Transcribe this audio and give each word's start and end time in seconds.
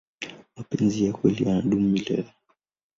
mapenzi 0.55 1.05
ya 1.05 1.13
kweli 1.13 1.43
yanadumu 1.47 1.89
milele 1.89 2.33